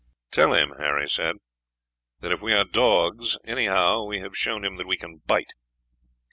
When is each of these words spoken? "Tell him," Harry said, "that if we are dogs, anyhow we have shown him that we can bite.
"Tell 0.31 0.53
him," 0.55 0.73
Harry 0.79 1.07
said, 1.07 1.35
"that 2.21 2.31
if 2.31 2.41
we 2.41 2.53
are 2.53 2.63
dogs, 2.65 3.37
anyhow 3.43 4.03
we 4.03 4.19
have 4.19 4.35
shown 4.35 4.65
him 4.65 4.77
that 4.77 4.87
we 4.87 4.97
can 4.97 5.21
bite. 5.27 5.53